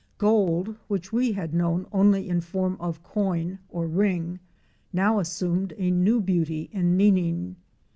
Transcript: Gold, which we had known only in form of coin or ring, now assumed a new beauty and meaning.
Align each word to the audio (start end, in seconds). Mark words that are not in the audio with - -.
Gold, 0.17 0.75
which 0.87 1.13
we 1.13 1.33
had 1.33 1.53
known 1.53 1.85
only 1.91 2.27
in 2.27 2.41
form 2.41 2.75
of 2.79 3.03
coin 3.03 3.59
or 3.69 3.85
ring, 3.85 4.39
now 4.91 5.19
assumed 5.19 5.73
a 5.77 5.91
new 5.91 6.19
beauty 6.19 6.71
and 6.73 6.97
meaning. 6.97 7.55